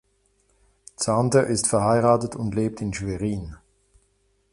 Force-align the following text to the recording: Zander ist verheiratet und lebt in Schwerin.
Zander 0.95 1.45
ist 1.45 1.67
verheiratet 1.67 2.35
und 2.35 2.55
lebt 2.55 2.81
in 2.81 2.91
Schwerin. 2.91 3.57